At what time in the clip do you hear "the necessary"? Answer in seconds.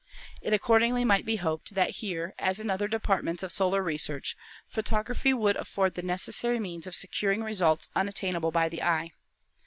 5.93-6.59